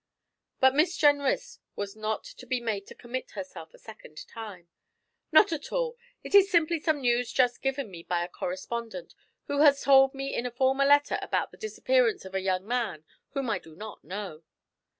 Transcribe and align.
But 0.59 0.73
Miss 0.73 0.97
Jenrys 0.97 1.59
was 1.75 1.95
not 1.95 2.23
to 2.23 2.47
be 2.47 2.59
made 2.59 2.87
to 2.87 2.95
commit 2.95 3.29
herself 3.33 3.71
a 3.71 3.77
second 3.77 4.25
time. 4.27 4.67
'Not 5.31 5.51
at 5.51 5.71
all; 5.71 5.95
it 6.23 6.33
is 6.33 6.49
simply 6.49 6.79
some 6.79 7.01
news 7.01 7.31
just 7.31 7.61
given 7.61 7.91
me 7.91 8.01
by 8.01 8.23
a 8.25 8.27
correspondent, 8.27 9.13
who 9.43 9.59
has 9.59 9.83
told 9.83 10.15
me 10.15 10.33
in 10.33 10.47
a 10.47 10.51
former 10.51 10.85
letter 10.85 11.19
about 11.21 11.51
the 11.51 11.55
disappearance 11.57 12.25
of 12.25 12.33
a 12.33 12.39
young 12.41 12.65
man 12.67 13.03
whom 13.33 13.47
I 13.51 13.59
do 13.59 13.75
not 13.75 14.03
know.' 14.03 14.41